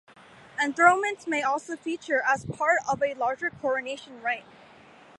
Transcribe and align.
Enthronements 0.59 1.27
may 1.27 1.43
also 1.43 1.75
feature 1.75 2.23
as 2.27 2.43
part 2.43 2.79
of 2.89 3.03
a 3.03 3.13
larger 3.13 3.51
coronation 3.51 4.19
rite. 4.23 4.45